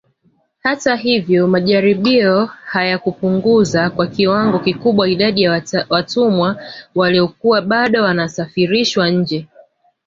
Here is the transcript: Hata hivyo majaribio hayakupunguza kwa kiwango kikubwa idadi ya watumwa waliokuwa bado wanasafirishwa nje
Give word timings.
Hata 0.63 0.95
hivyo 0.95 1.47
majaribio 1.47 2.45
hayakupunguza 2.45 3.89
kwa 3.89 4.07
kiwango 4.07 4.59
kikubwa 4.59 5.09
idadi 5.09 5.41
ya 5.41 5.63
watumwa 5.89 6.63
waliokuwa 6.95 7.61
bado 7.61 8.03
wanasafirishwa 8.03 9.09
nje 9.09 9.47